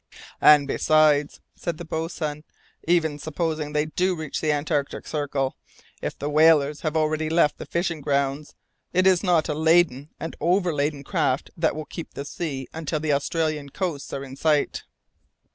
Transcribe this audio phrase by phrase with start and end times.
[0.41, 2.43] "And besides," said the boatswain,
[2.87, 5.55] "even supposing they do reach the Antarctic Circle.
[6.01, 8.55] If the whalers have already left the fishing grounds,
[8.93, 13.13] it is not a laden and overladen craft that will keep the sea until the
[13.13, 14.81] Australian coasts are in sight."